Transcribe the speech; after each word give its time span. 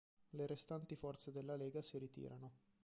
Le 0.31 0.47
restanti 0.47 0.95
forze 0.95 1.29
della 1.31 1.55
Lega 1.55 1.83
si 1.83 1.99
ritirano. 1.99 2.53